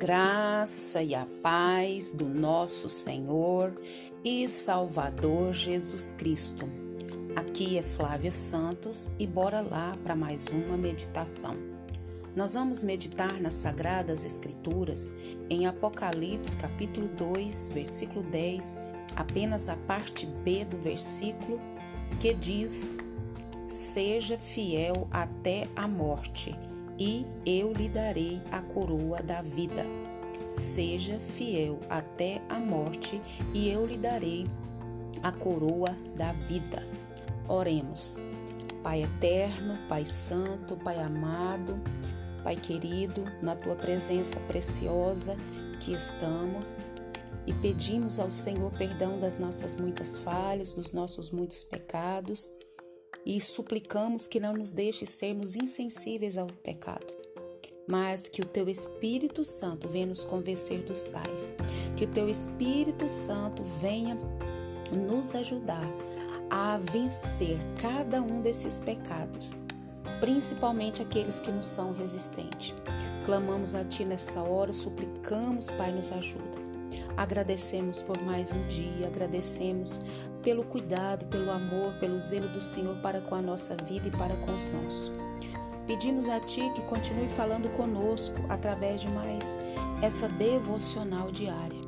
graça 0.00 1.02
e 1.02 1.14
a 1.14 1.26
paz 1.42 2.10
do 2.10 2.26
nosso 2.26 2.88
Senhor 2.88 3.78
e 4.24 4.48
Salvador 4.48 5.52
Jesus 5.52 6.10
Cristo. 6.12 6.64
Aqui 7.36 7.76
é 7.76 7.82
Flávia 7.82 8.32
Santos 8.32 9.10
e 9.18 9.26
bora 9.26 9.60
lá 9.60 9.94
para 10.02 10.16
mais 10.16 10.46
uma 10.46 10.74
meditação. 10.78 11.54
Nós 12.34 12.54
vamos 12.54 12.82
meditar 12.82 13.38
nas 13.42 13.52
Sagradas 13.52 14.24
Escrituras 14.24 15.12
em 15.50 15.66
Apocalipse 15.66 16.56
capítulo 16.56 17.06
2, 17.08 17.68
versículo 17.74 18.22
10, 18.22 18.78
apenas 19.16 19.68
a 19.68 19.76
parte 19.76 20.24
B 20.24 20.64
do 20.64 20.78
versículo 20.78 21.60
que 22.18 22.32
diz: 22.32 22.94
Seja 23.68 24.38
fiel 24.38 25.06
até 25.10 25.68
a 25.76 25.86
morte 25.86 26.56
e 27.00 27.26
eu 27.46 27.72
lhe 27.72 27.88
darei 27.88 28.42
a 28.52 28.60
coroa 28.60 29.22
da 29.22 29.40
vida. 29.40 29.86
Seja 30.50 31.18
fiel 31.18 31.80
até 31.88 32.42
a 32.48 32.58
morte, 32.60 33.22
e 33.54 33.70
eu 33.70 33.86
lhe 33.86 33.96
darei 33.96 34.46
a 35.22 35.32
coroa 35.32 35.96
da 36.14 36.32
vida. 36.32 36.86
Oremos. 37.48 38.18
Pai 38.82 39.02
eterno, 39.02 39.78
Pai 39.88 40.04
santo, 40.04 40.76
Pai 40.76 40.98
amado, 41.00 41.80
Pai 42.44 42.56
querido, 42.56 43.24
na 43.42 43.56
tua 43.56 43.76
presença 43.76 44.38
preciosa 44.40 45.36
que 45.80 45.92
estamos 45.92 46.78
e 47.46 47.54
pedimos 47.54 48.18
ao 48.18 48.30
Senhor 48.30 48.70
perdão 48.72 49.18
das 49.18 49.38
nossas 49.38 49.74
muitas 49.74 50.16
falhas, 50.16 50.72
dos 50.72 50.92
nossos 50.92 51.30
muitos 51.30 51.64
pecados 51.64 52.50
e 53.24 53.40
suplicamos 53.40 54.26
que 54.26 54.40
não 54.40 54.54
nos 54.54 54.72
deixe 54.72 55.06
sermos 55.06 55.56
insensíveis 55.56 56.38
ao 56.38 56.46
pecado, 56.46 57.14
mas 57.86 58.28
que 58.28 58.42
o 58.42 58.46
teu 58.46 58.68
Espírito 58.68 59.44
Santo 59.44 59.88
venha 59.88 60.06
nos 60.06 60.24
convencer 60.24 60.82
dos 60.82 61.04
tais, 61.04 61.52
que 61.96 62.04
o 62.04 62.08
teu 62.08 62.28
Espírito 62.28 63.08
Santo 63.08 63.62
venha 63.62 64.16
nos 64.92 65.34
ajudar 65.34 65.90
a 66.50 66.78
vencer 66.78 67.58
cada 67.80 68.20
um 68.20 68.42
desses 68.42 68.78
pecados, 68.78 69.54
principalmente 70.20 71.00
aqueles 71.00 71.40
que 71.40 71.50
nos 71.50 71.66
são 71.66 71.92
resistentes. 71.92 72.74
Clamamos 73.24 73.74
a 73.74 73.84
Ti 73.84 74.04
nessa 74.04 74.42
hora, 74.42 74.72
suplicamos, 74.72 75.70
Pai, 75.70 75.92
nos 75.92 76.10
ajuda. 76.10 76.58
Agradecemos 77.16 78.02
por 78.02 78.20
mais 78.22 78.50
um 78.50 78.66
dia, 78.66 79.06
agradecemos 79.06 80.00
pelo 80.42 80.64
cuidado, 80.64 81.26
pelo 81.26 81.50
amor, 81.50 81.94
pelo 81.94 82.18
zelo 82.18 82.48
do 82.48 82.60
Senhor 82.60 82.96
para 82.96 83.20
com 83.20 83.34
a 83.34 83.42
nossa 83.42 83.76
vida 83.76 84.08
e 84.08 84.10
para 84.10 84.36
com 84.36 84.54
os 84.54 84.66
nossos. 84.66 85.12
Pedimos 85.86 86.28
a 86.28 86.38
Ti 86.40 86.70
que 86.74 86.82
continue 86.82 87.28
falando 87.28 87.68
conosco 87.70 88.36
através 88.48 89.00
de 89.00 89.08
mais 89.08 89.58
essa 90.00 90.28
devocional 90.28 91.30
diária. 91.32 91.80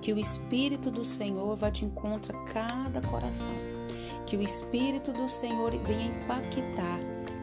Que 0.00 0.12
o 0.12 0.18
Espírito 0.18 0.90
do 0.90 1.04
Senhor 1.04 1.56
vá 1.56 1.70
de 1.70 1.84
encontro 1.84 2.36
a 2.36 2.44
cada 2.44 3.00
coração. 3.00 3.54
Que 4.26 4.36
o 4.36 4.42
Espírito 4.42 5.12
do 5.12 5.28
Senhor 5.28 5.70
venha 5.78 6.06
impactar 6.06 7.00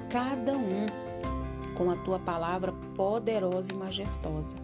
cada 0.10 0.54
um 0.58 0.86
com 1.76 1.90
a 1.90 1.96
Tua 1.96 2.20
palavra 2.20 2.74
poderosa 2.94 3.72
e 3.72 3.76
majestosa. 3.76 4.58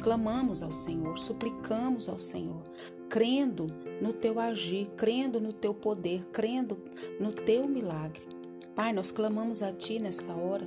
Clamamos 0.00 0.62
ao 0.62 0.70
Senhor, 0.70 1.18
suplicamos 1.18 2.08
ao 2.08 2.18
Senhor, 2.18 2.62
crendo 3.08 3.66
no 4.00 4.12
teu 4.12 4.40
agir, 4.40 4.88
crendo 4.96 5.40
no 5.40 5.52
teu 5.52 5.74
poder, 5.74 6.24
crendo 6.32 6.78
no 7.18 7.32
teu 7.32 7.68
milagre. 7.68 8.22
Pai, 8.74 8.92
nós 8.92 9.10
clamamos 9.10 9.62
a 9.62 9.72
Ti 9.72 9.98
nessa 9.98 10.32
hora 10.32 10.66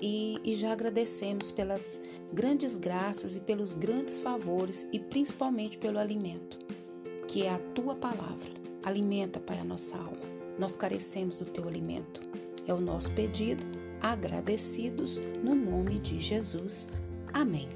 e, 0.00 0.38
e, 0.44 0.54
já 0.54 0.72
agradecemos 0.72 1.50
pelas 1.50 2.00
grandes 2.32 2.76
graças 2.76 3.36
e 3.36 3.40
pelos 3.40 3.72
grandes 3.72 4.18
favores 4.18 4.86
e 4.92 4.98
principalmente 4.98 5.78
pelo 5.78 5.98
alimento, 5.98 6.58
que 7.26 7.44
é 7.44 7.50
a 7.50 7.58
Tua 7.58 7.94
palavra. 7.94 8.52
Alimenta, 8.82 9.40
Pai, 9.40 9.58
a 9.58 9.64
nossa 9.64 9.96
alma. 9.96 10.36
Nós 10.58 10.76
carecemos 10.76 11.38
do 11.38 11.46
Teu 11.46 11.66
alimento. 11.66 12.20
É 12.66 12.74
o 12.74 12.80
nosso 12.80 13.10
pedido, 13.12 13.64
agradecidos 14.00 15.18
no 15.42 15.54
nome 15.54 15.98
de 15.98 16.18
Jesus. 16.18 16.90
Amém. 17.32 17.68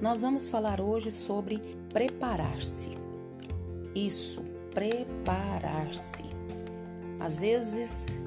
Nós 0.00 0.22
vamos 0.22 0.48
falar 0.48 0.80
hoje 0.80 1.10
sobre 1.10 1.60
preparar-se. 1.92 3.07
Isso, 3.94 4.42
preparar-se. 4.72 6.24
Às 7.20 7.40
vezes 7.40 8.18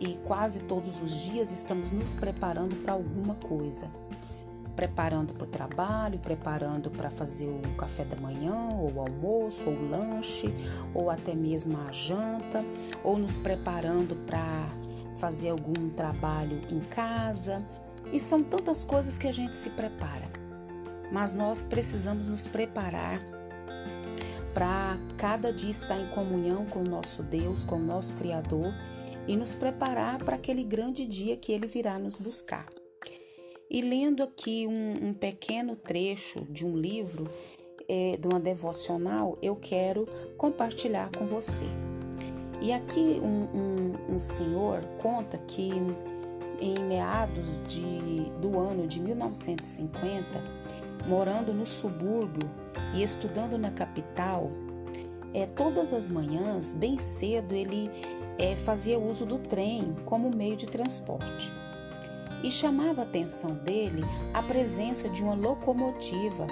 e 0.00 0.14
quase 0.24 0.60
todos 0.60 1.02
os 1.02 1.24
dias 1.24 1.50
estamos 1.50 1.90
nos 1.90 2.14
preparando 2.14 2.76
para 2.76 2.92
alguma 2.92 3.34
coisa. 3.34 3.90
Preparando 4.76 5.34
para 5.34 5.44
o 5.44 5.48
trabalho, 5.48 6.20
preparando 6.20 6.88
para 6.88 7.10
fazer 7.10 7.48
o 7.48 7.76
café 7.76 8.04
da 8.04 8.14
manhã, 8.14 8.54
ou 8.78 8.92
o 8.92 9.00
almoço, 9.00 9.68
ou 9.68 9.74
o 9.74 9.90
lanche, 9.90 10.54
ou 10.94 11.10
até 11.10 11.34
mesmo 11.34 11.76
a 11.78 11.90
janta, 11.90 12.64
ou 13.02 13.18
nos 13.18 13.36
preparando 13.38 14.14
para 14.24 14.70
fazer 15.16 15.50
algum 15.50 15.90
trabalho 15.90 16.62
em 16.70 16.78
casa. 16.80 17.64
E 18.12 18.20
são 18.20 18.42
tantas 18.44 18.84
coisas 18.84 19.18
que 19.18 19.26
a 19.26 19.32
gente 19.32 19.56
se 19.56 19.70
prepara 19.70 20.38
mas 21.10 21.32
nós 21.32 21.64
precisamos 21.64 22.28
nos 22.28 22.46
preparar 22.46 23.20
para 24.58 24.98
cada 25.16 25.52
dia 25.52 25.70
estar 25.70 26.00
em 26.00 26.08
comunhão 26.08 26.66
com 26.66 26.80
o 26.80 26.84
nosso 26.84 27.22
Deus, 27.22 27.64
com 27.64 27.76
o 27.76 27.84
nosso 27.84 28.12
Criador 28.14 28.74
e 29.28 29.36
nos 29.36 29.54
preparar 29.54 30.18
para 30.24 30.34
aquele 30.34 30.64
grande 30.64 31.06
dia 31.06 31.36
que 31.36 31.52
Ele 31.52 31.68
virá 31.68 31.96
nos 31.96 32.16
buscar. 32.16 32.66
E 33.70 33.80
lendo 33.80 34.20
aqui 34.20 34.66
um, 34.66 35.10
um 35.10 35.14
pequeno 35.14 35.76
trecho 35.76 36.44
de 36.50 36.66
um 36.66 36.76
livro, 36.76 37.30
é, 37.88 38.16
de 38.16 38.26
uma 38.26 38.40
devocional, 38.40 39.38
eu 39.40 39.54
quero 39.54 40.08
compartilhar 40.36 41.08
com 41.16 41.24
você. 41.24 41.66
E 42.60 42.72
aqui 42.72 43.20
um, 43.22 43.44
um, 44.10 44.16
um 44.16 44.18
senhor 44.18 44.82
conta 45.00 45.38
que 45.38 45.70
em 46.60 46.80
meados 46.80 47.62
de, 47.68 48.28
do 48.40 48.58
ano 48.58 48.88
de 48.88 48.98
1950, 48.98 50.42
morando 51.06 51.52
no 51.52 51.66
subúrbio 51.66 52.48
e 52.94 53.02
estudando 53.02 53.58
na 53.58 53.70
capital, 53.70 54.50
é, 55.34 55.46
todas 55.46 55.92
as 55.92 56.08
manhãs, 56.08 56.72
bem 56.74 56.98
cedo, 56.98 57.54
ele 57.54 57.90
é, 58.38 58.56
fazia 58.56 58.98
uso 58.98 59.26
do 59.26 59.38
trem 59.38 59.94
como 60.04 60.30
meio 60.30 60.56
de 60.56 60.66
transporte. 60.66 61.52
E 62.42 62.50
chamava 62.50 63.02
a 63.02 63.04
atenção 63.04 63.54
dele 63.54 64.04
a 64.32 64.42
presença 64.42 65.08
de 65.08 65.22
uma 65.22 65.34
locomotiva 65.34 66.46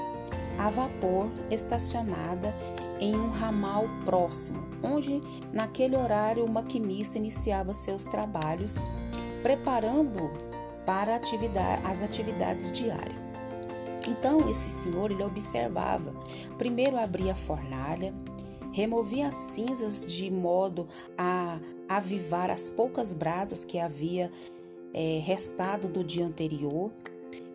a 0.59 0.71
vapor 0.71 1.31
estacionada 1.51 2.55
em 2.99 3.15
um 3.15 3.31
ramal 3.31 3.85
próximo, 4.05 4.67
onde 4.83 5.21
naquele 5.53 5.97
horário 5.97 6.45
o 6.45 6.49
maquinista 6.49 7.19
iniciava 7.19 7.75
seus 7.75 8.07
trabalhos, 8.07 8.79
preparando 9.43 10.31
para 10.87 11.17
atividade, 11.17 11.83
as 11.85 12.03
atividades 12.03 12.73
diárias. 12.73 13.26
Então 14.07 14.49
esse 14.49 14.71
senhor 14.71 15.11
ele 15.11 15.23
observava. 15.23 16.15
Primeiro 16.57 16.97
abria 16.97 17.33
a 17.33 17.37
fornalha, 17.37 18.15
removia 18.73 19.29
as 19.29 19.35
cinzas 19.35 20.07
de 20.07 20.31
modo 20.31 20.87
a 21.19 21.59
avivar 21.89 22.51
as 22.51 22.71
poucas 22.71 23.13
brasas 23.13 23.65
que 23.65 23.79
havia 23.79 24.31
é, 24.95 25.21
restado 25.25 25.89
do 25.89 26.05
dia 26.05 26.25
anterior. 26.25 26.93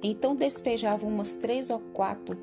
Então 0.04 0.36
despejava 0.36 1.06
umas 1.06 1.36
três 1.36 1.70
ou 1.70 1.80
quatro 1.80 2.38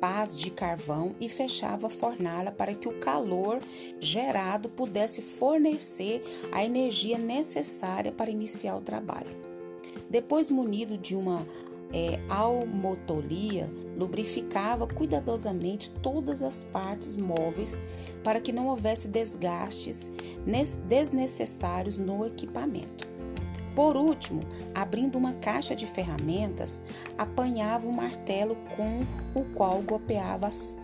pás 0.00 0.38
de 0.38 0.50
carvão 0.50 1.14
e 1.20 1.28
fechava 1.28 1.88
a 1.88 1.90
fornalha 1.90 2.52
para 2.52 2.74
que 2.74 2.88
o 2.88 3.00
calor 3.00 3.60
gerado 3.98 4.68
pudesse 4.68 5.20
fornecer 5.20 6.22
a 6.52 6.64
energia 6.64 7.18
necessária 7.18 8.12
para 8.12 8.30
iniciar 8.30 8.76
o 8.76 8.80
trabalho. 8.80 9.36
Depois, 10.08 10.50
munido 10.50 10.96
de 10.96 11.14
uma 11.14 11.46
é, 11.92 12.20
almotolia 12.28 13.70
lubrificava 13.96 14.86
cuidadosamente 14.86 15.90
todas 15.90 16.42
as 16.42 16.62
partes 16.62 17.16
móveis 17.16 17.78
para 18.22 18.40
que 18.40 18.52
não 18.52 18.68
houvesse 18.68 19.08
desgastes 19.08 20.12
desnecessários 20.86 21.96
no 21.96 22.24
equipamento. 22.24 23.06
Por 23.74 23.96
último, 23.96 24.42
abrindo 24.74 25.16
uma 25.16 25.34
caixa 25.34 25.74
de 25.74 25.86
ferramentas, 25.86 26.82
apanhava 27.16 27.86
um 27.86 27.92
martelo 27.92 28.56
com 28.76 29.06
o 29.38 29.44
qual 29.54 29.80
golpeava 29.82 30.48
as 30.48 30.76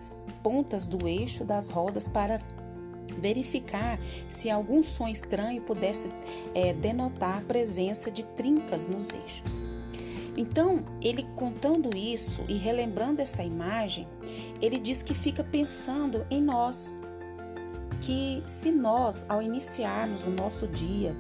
pontas 0.43 0.87
do 0.87 1.09
eixo 1.09 1.45
das 1.45 1.69
rodas 1.69 2.07
para 2.07 2.41
verificar 3.19 3.99
se 4.29 4.51
algum 4.51 4.83
som 4.83 5.09
estranho 5.09 5.63
pudesse 5.63 6.11
é, 6.55 6.73
denotar 6.73 7.39
a 7.39 7.41
presença 7.43 8.11
de 8.11 8.25
trincas 8.25 8.89
nos 8.89 9.11
eixos. 9.11 9.74
Então, 10.37 10.85
ele 11.01 11.23
contando 11.37 11.97
isso 11.97 12.45
e 12.49 12.55
relembrando 12.55 13.23
essa 13.23 13.43
imagem, 13.43 14.07
ele 14.61 14.79
diz 14.79 15.03
que 15.03 15.15
fica 15.15 15.45
pensando 15.45 16.27
em 16.31 16.43
nós. 16.43 16.95
Que 18.01 18.43
se 18.45 18.71
nós, 18.71 19.25
ao 19.29 19.41
iniciarmos 19.41 20.25
o 20.25 20.31
nosso 20.31 20.67
dia, 20.67 21.17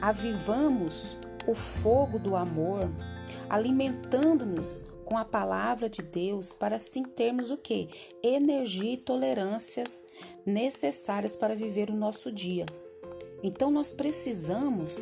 avivamos 0.00 1.16
o 1.46 1.54
fogo 1.54 2.18
do 2.18 2.36
amor, 2.36 2.90
alimentando-nos 3.48 4.86
com 5.04 5.18
a 5.18 5.24
palavra 5.24 5.88
de 5.88 6.02
Deus 6.02 6.54
para 6.54 6.76
assim 6.76 7.02
termos 7.02 7.50
o 7.50 7.56
que? 7.56 7.88
Energia 8.22 8.94
e 8.94 8.96
tolerâncias 8.96 10.04
necessárias 10.46 11.36
para 11.36 11.54
viver 11.54 11.90
o 11.90 11.94
nosso 11.94 12.32
dia. 12.32 12.64
Então 13.42 13.70
nós 13.70 13.92
precisamos 13.92 15.00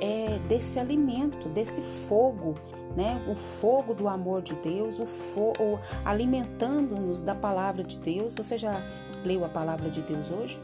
é, 0.00 0.38
desse 0.48 0.78
alimento, 0.78 1.48
desse 1.48 1.80
fogo, 1.80 2.54
né? 2.96 3.22
O 3.28 3.34
fogo 3.34 3.94
do 3.94 4.08
amor 4.08 4.42
de 4.42 4.54
Deus, 4.56 4.98
o 4.98 5.06
fogo 5.06 5.78
alimentando-nos 6.04 7.20
da 7.20 7.34
palavra 7.34 7.84
de 7.84 7.98
Deus. 7.98 8.34
Você 8.34 8.56
já 8.56 8.84
leu 9.24 9.44
a 9.44 9.48
palavra 9.48 9.90
de 9.90 10.00
Deus 10.02 10.30
hoje? 10.30 10.60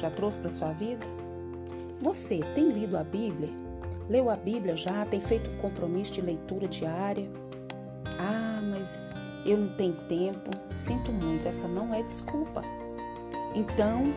Já 0.00 0.10
trouxe 0.10 0.38
para 0.38 0.50
sua 0.50 0.72
vida? 0.72 1.06
Você 2.00 2.40
tem 2.54 2.70
lido 2.70 2.96
a 2.96 3.04
Bíblia? 3.04 3.50
Leu 4.08 4.28
a 4.30 4.36
Bíblia 4.36 4.76
já? 4.76 5.06
Tem 5.06 5.20
feito 5.20 5.50
um 5.50 5.56
compromisso 5.56 6.12
de 6.12 6.20
leitura 6.20 6.66
diária? 6.66 7.28
Ah, 8.18 8.60
mas 8.62 9.12
eu 9.44 9.56
não 9.56 9.68
tenho 9.76 9.94
tempo. 10.08 10.50
Sinto 10.72 11.12
muito, 11.12 11.46
essa 11.46 11.68
não 11.68 11.94
é 11.94 12.02
desculpa. 12.02 12.62
Então, 13.54 14.12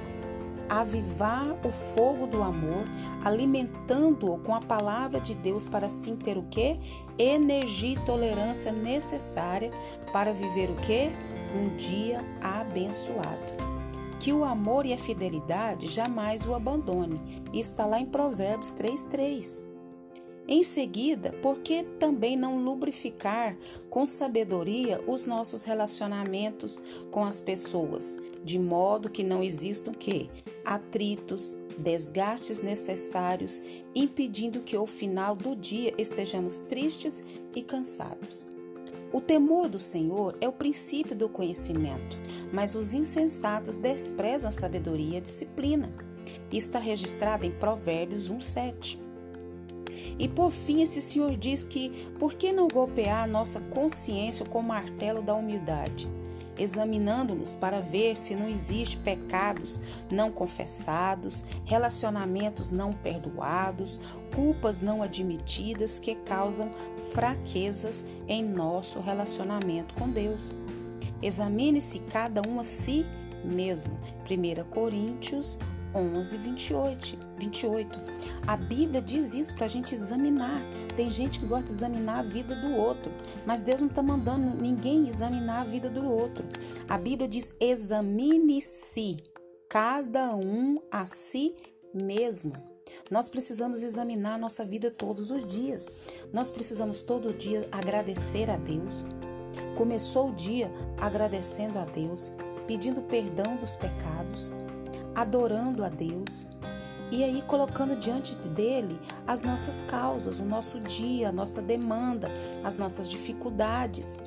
avivar 0.69 1.55
o 1.65 1.71
fogo 1.71 2.27
do 2.27 2.41
amor, 2.41 2.85
alimentando-o 3.23 4.37
com 4.39 4.55
a 4.55 4.61
palavra 4.61 5.19
de 5.19 5.33
Deus 5.33 5.67
para 5.67 5.87
assim 5.87 6.15
ter 6.15 6.37
o 6.37 6.43
que? 6.43 6.79
Energia 7.17 7.93
e 7.93 8.05
tolerância 8.05 8.71
necessária 8.71 9.71
para 10.11 10.33
viver 10.33 10.69
o 10.69 10.75
que? 10.75 11.11
Um 11.55 11.75
dia 11.75 12.23
abençoado. 12.41 13.53
Que 14.19 14.33
o 14.33 14.43
amor 14.43 14.85
e 14.85 14.93
a 14.93 14.97
fidelidade 14.97 15.87
jamais 15.87 16.45
o 16.45 16.55
abandone. 16.55 17.21
Isso 17.53 17.71
está 17.71 17.85
lá 17.85 17.99
em 17.99 18.05
Provérbios 18.05 18.73
3,3. 18.73 19.74
Em 20.47 20.61
seguida, 20.61 21.31
por 21.41 21.59
que 21.59 21.83
também 21.99 22.37
não 22.37 22.63
lubrificar 22.63 23.57
com 23.89 24.05
sabedoria 24.05 25.01
os 25.07 25.25
nossos 25.25 25.63
relacionamentos 25.63 26.81
com 27.09 27.25
as 27.25 27.41
pessoas, 27.41 28.17
de 28.43 28.59
modo 28.59 29.09
que 29.09 29.23
não 29.23 29.41
existam 29.41 29.91
que 29.91 30.29
atritos, 30.63 31.57
desgastes 31.77 32.61
necessários, 32.61 33.61
impedindo 33.95 34.61
que 34.61 34.75
ao 34.75 34.85
final 34.85 35.35
do 35.35 35.55
dia 35.55 35.93
estejamos 35.97 36.59
tristes 36.59 37.23
e 37.55 37.63
cansados. 37.63 38.45
O 39.11 39.21
temor 39.21 39.67
do 39.67 39.79
Senhor 39.79 40.37
é 40.41 40.47
o 40.47 40.53
princípio 40.53 41.15
do 41.15 41.29
conhecimento, 41.29 42.17
mas 42.53 42.75
os 42.75 42.93
insensatos 42.93 43.75
desprezam 43.77 44.49
a 44.49 44.51
sabedoria 44.51 45.15
e 45.15 45.17
a 45.17 45.21
disciplina. 45.21 45.91
Está 46.51 46.79
registrado 46.79 47.45
em 47.45 47.51
Provérbios 47.51 48.29
1:7. 48.29 49.04
E 50.17 50.27
por 50.27 50.51
fim, 50.51 50.81
esse 50.81 51.01
Senhor 51.01 51.35
diz 51.37 51.63
que 51.63 51.89
por 52.19 52.33
que 52.33 52.51
não 52.51 52.67
golpear 52.67 53.23
a 53.23 53.27
nossa 53.27 53.59
consciência 53.59 54.45
com 54.45 54.59
o 54.59 54.63
martelo 54.63 55.21
da 55.21 55.33
humildade? 55.33 56.07
examinando-nos 56.57 57.55
para 57.55 57.81
ver 57.81 58.15
se 58.15 58.35
não 58.35 58.47
existe 58.47 58.97
pecados 58.97 59.79
não 60.09 60.31
confessados, 60.31 61.43
relacionamentos 61.65 62.71
não 62.71 62.93
perdoados, 62.93 63.99
culpas 64.33 64.81
não 64.81 65.01
admitidas 65.01 65.99
que 65.99 66.15
causam 66.15 66.71
fraquezas 67.11 68.05
em 68.27 68.43
nosso 68.43 68.99
relacionamento 68.99 69.93
com 69.95 70.09
Deus. 70.09 70.55
Examine-se 71.21 71.99
cada 71.99 72.41
um 72.47 72.59
a 72.59 72.63
si 72.63 73.05
mesmo. 73.43 73.97
1 74.29 74.69
Coríntios 74.69 75.59
11, 75.95 76.37
28. 76.37 77.17
28. 77.37 77.99
A 78.45 78.57
Bíblia 78.57 79.01
diz 79.01 79.33
isso 79.33 79.55
para 79.55 79.65
a 79.65 79.69
gente 79.69 79.95
examinar. 79.95 80.61
Tem 80.95 81.09
gente 81.09 81.39
que 81.39 81.45
gosta 81.45 81.65
de 81.65 81.71
examinar 81.71 82.19
a 82.19 82.23
vida 82.23 82.55
do 82.55 82.71
outro, 82.73 83.11
mas 83.45 83.61
Deus 83.61 83.79
não 83.81 83.87
está 83.87 84.03
mandando 84.03 84.61
ninguém 84.61 85.07
examinar 85.07 85.61
a 85.61 85.63
vida 85.63 85.89
do 85.89 86.03
outro. 86.05 86.45
A 86.89 86.97
Bíblia 86.97 87.27
diz: 87.27 87.55
examine-se, 87.59 89.23
cada 89.69 90.35
um 90.35 90.81
a 90.91 91.05
si 91.05 91.55
mesmo. 91.93 92.53
Nós 93.09 93.29
precisamos 93.29 93.83
examinar 93.83 94.35
a 94.35 94.37
nossa 94.37 94.65
vida 94.65 94.91
todos 94.91 95.31
os 95.31 95.45
dias. 95.45 95.89
Nós 96.33 96.49
precisamos 96.49 97.01
todo 97.01 97.33
dia 97.33 97.67
agradecer 97.71 98.49
a 98.49 98.57
Deus. 98.57 99.05
Começou 99.75 100.29
o 100.29 100.33
dia 100.33 100.71
agradecendo 100.99 101.79
a 101.79 101.85
Deus, 101.85 102.31
pedindo 102.67 103.01
perdão 103.01 103.57
dos 103.57 103.75
pecados, 103.75 104.53
adorando 105.15 105.83
a 105.83 105.89
Deus 105.89 106.47
e 107.11 107.23
aí 107.23 107.41
colocando 107.43 107.95
diante 107.95 108.35
dele 108.49 108.99
as 109.27 109.43
nossas 109.43 109.83
causas, 109.83 110.39
o 110.39 110.45
nosso 110.45 110.79
dia, 110.79 111.29
a 111.29 111.31
nossa 111.31 111.61
demanda, 111.61 112.29
as 112.63 112.75
nossas 112.75 113.09
dificuldades. 113.09 114.19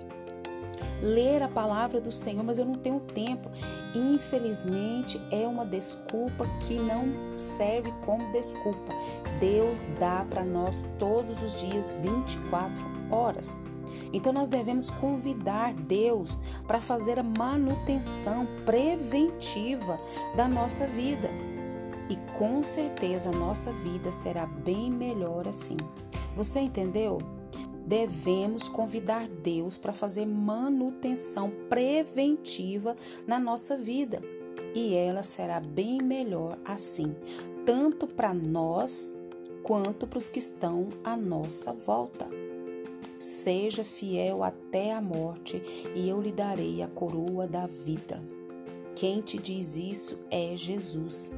Ler 1.02 1.42
a 1.42 1.48
palavra 1.48 2.00
do 2.00 2.10
Senhor, 2.10 2.42
mas 2.42 2.58
eu 2.58 2.64
não 2.64 2.76
tenho 2.76 3.00
tempo. 3.00 3.50
Infelizmente, 3.94 5.20
é 5.30 5.46
uma 5.46 5.64
desculpa 5.64 6.44
que 6.66 6.74
não 6.74 7.38
serve 7.38 7.92
como 8.04 8.32
desculpa. 8.32 8.92
Deus 9.38 9.86
dá 9.98 10.24
para 10.28 10.44
nós 10.44 10.86
todos 10.98 11.42
os 11.42 11.56
dias 11.56 11.92
24 12.00 12.84
horas. 13.10 13.60
Então 14.12 14.32
nós 14.32 14.48
devemos 14.48 14.90
convidar 14.90 15.74
Deus 15.74 16.40
para 16.66 16.80
fazer 16.80 17.18
a 17.18 17.22
manutenção 17.22 18.46
preventiva 18.64 19.98
da 20.36 20.48
nossa 20.48 20.86
vida. 20.86 21.30
E 22.08 22.16
com 22.38 22.62
certeza 22.62 23.28
a 23.28 23.32
nossa 23.32 23.72
vida 23.72 24.10
será 24.10 24.46
bem 24.46 24.90
melhor 24.90 25.46
assim. 25.46 25.76
Você 26.34 26.60
entendeu? 26.60 27.18
Devemos 27.86 28.68
convidar 28.68 29.26
Deus 29.26 29.78
para 29.78 29.92
fazer 29.92 30.26
manutenção 30.26 31.50
preventiva 31.68 32.94
na 33.26 33.38
nossa 33.38 33.76
vida. 33.76 34.22
E 34.74 34.94
ela 34.94 35.22
será 35.22 35.60
bem 35.60 36.02
melhor 36.02 36.58
assim, 36.64 37.16
tanto 37.64 38.06
para 38.06 38.34
nós 38.34 39.16
quanto 39.62 40.06
para 40.06 40.18
os 40.18 40.28
que 40.28 40.38
estão 40.38 40.88
à 41.02 41.16
nossa 41.16 41.72
volta. 41.72 42.37
Seja 43.18 43.84
fiel 43.84 44.44
até 44.44 44.94
a 44.94 45.00
morte, 45.00 45.60
e 45.94 46.08
eu 46.08 46.20
lhe 46.20 46.30
darei 46.30 46.82
a 46.82 46.86
coroa 46.86 47.48
da 47.48 47.66
vida. 47.66 48.22
Quem 48.94 49.20
te 49.20 49.38
diz 49.38 49.76
isso 49.76 50.18
é 50.30 50.56
Jesus. 50.56 51.32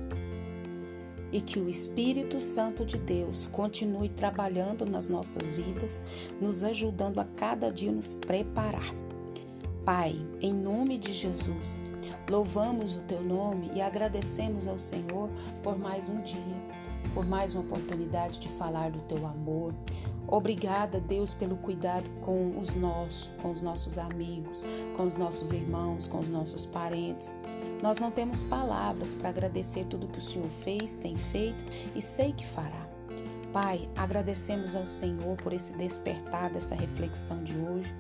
E 1.33 1.41
que 1.41 1.59
o 1.59 1.71
Espírito 1.71 2.39
Santo 2.41 2.85
de 2.85 2.99
Deus 2.99 3.47
continue 3.47 4.11
trabalhando 4.11 4.85
nas 4.85 5.09
nossas 5.09 5.51
vidas, 5.51 6.03
nos 6.41 6.65
ajudando 6.65 7.19
a 7.19 7.25
cada 7.25 7.71
dia 7.71 7.93
nos 7.93 8.13
preparar. 8.13 8.95
Pai, 9.85 10.15
em 10.41 10.53
nome 10.53 10.99
de 10.99 11.13
Jesus, 11.13 11.83
louvamos 12.29 12.97
o 12.97 13.01
teu 13.01 13.23
nome 13.23 13.71
e 13.75 13.81
agradecemos 13.81 14.69
ao 14.69 14.79
Senhor 14.79 15.31
por 15.63 15.79
mais 15.79 16.11
um 16.11 16.21
dia, 16.21 16.63
por 17.15 17.27
mais 17.27 17.55
uma 17.55 17.65
oportunidade 17.65 18.39
de 18.39 18.49
falar 18.49 18.91
do 18.91 19.01
teu 19.03 19.27
amor, 19.27 19.75
Obrigada, 20.31 21.01
Deus, 21.01 21.35
pelo 21.35 21.57
cuidado 21.57 22.09
com 22.21 22.59
os 22.59 22.75
nossos, 22.75 23.33
com 23.43 23.51
os 23.51 23.61
nossos 23.61 23.99
amigos, 23.99 24.65
com 24.97 25.05
os 25.05 25.17
nossos 25.17 25.51
irmãos, 25.51 26.07
com 26.07 26.21
os 26.21 26.29
nossos 26.29 26.65
parentes. 26.65 27.37
Nós 27.83 27.99
não 27.99 28.11
temos 28.11 28.43
palavras 28.43 29.13
para 29.13 29.31
agradecer 29.31 29.87
tudo 29.87 30.07
que 30.07 30.19
o 30.19 30.23
Senhor 30.23 30.49
fez, 30.49 30.95
tem 30.95 31.17
feito 31.17 31.65
e 31.95 32.01
sei 32.01 32.33
que 32.33 32.47
fará. 32.47 32.90
Pai, 33.53 33.91
agradecemos 33.97 34.77
ao 34.77 34.87
Senhor 34.87 35.37
por 35.37 35.53
esse 35.53 35.77
despertar 35.77 36.51
dessa 36.51 36.75
reflexão 36.75 37.43
de 37.43 37.57
hoje 37.59 37.93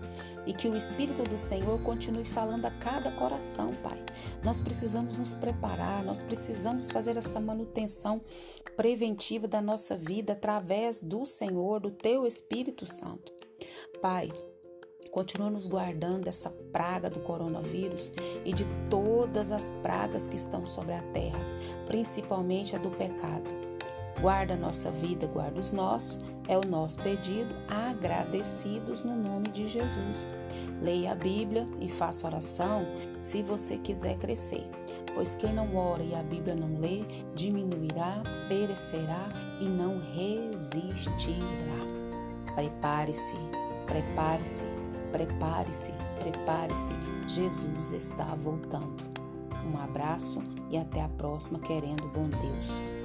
e 0.46 0.54
que 0.54 0.68
o 0.68 0.76
Espírito 0.76 1.24
do 1.24 1.36
Senhor 1.36 1.80
continue 1.82 2.24
falando 2.24 2.66
a 2.66 2.70
cada 2.70 3.10
coração, 3.10 3.74
Pai. 3.82 3.98
Nós 4.44 4.60
precisamos 4.60 5.18
nos 5.18 5.34
preparar, 5.34 6.04
nós 6.04 6.22
precisamos 6.22 6.90
fazer 6.90 7.16
essa 7.16 7.40
manutenção 7.40 8.20
preventiva 8.76 9.48
da 9.48 9.60
nossa 9.60 9.96
vida 9.96 10.34
através 10.34 11.00
do 11.00 11.26
Senhor, 11.26 11.80
do 11.80 11.90
Teu 11.90 12.26
Espírito 12.26 12.86
Santo. 12.86 13.32
Pai, 14.00 14.30
continua 15.10 15.50
nos 15.50 15.66
guardando 15.66 16.24
dessa 16.24 16.50
praga 16.72 17.10
do 17.10 17.18
coronavírus 17.20 18.12
e 18.44 18.52
de 18.52 18.64
todas 18.88 19.50
as 19.50 19.72
pragas 19.82 20.28
que 20.28 20.36
estão 20.36 20.64
sobre 20.64 20.94
a 20.94 21.02
terra, 21.02 21.40
principalmente 21.88 22.76
a 22.76 22.78
do 22.78 22.92
pecado. 22.92 23.69
Guarda 24.20 24.54
nossa 24.54 24.90
vida, 24.90 25.26
guarda 25.26 25.58
os 25.58 25.72
nossos, 25.72 26.20
é 26.46 26.56
o 26.58 26.66
nosso 26.66 27.00
pedido, 27.00 27.54
agradecidos 27.66 29.02
no 29.02 29.16
nome 29.16 29.48
de 29.48 29.66
Jesus. 29.66 30.26
Leia 30.82 31.12
a 31.12 31.14
Bíblia 31.14 31.66
e 31.80 31.88
faça 31.88 32.26
oração 32.26 32.86
se 33.18 33.42
você 33.42 33.78
quiser 33.78 34.18
crescer, 34.18 34.68
pois 35.14 35.34
quem 35.34 35.54
não 35.54 35.74
ora 35.74 36.02
e 36.02 36.14
a 36.14 36.22
Bíblia 36.22 36.54
não 36.54 36.78
lê, 36.78 37.04
diminuirá, 37.34 38.22
perecerá 38.46 39.28
e 39.58 39.64
não 39.64 39.98
resistirá. 39.98 41.40
Prepare-se, 42.54 43.36
prepare-se, 43.86 44.66
prepare-se, 45.12 45.92
prepare-se. 46.18 46.92
Jesus 47.26 47.92
está 47.92 48.34
voltando. 48.34 49.02
Um 49.64 49.78
abraço 49.78 50.42
e 50.68 50.76
até 50.76 51.02
a 51.02 51.08
próxima, 51.08 51.58
querendo 51.58 52.08
bom 52.08 52.28
Deus. 52.28 52.99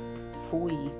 Fui. 0.49 0.91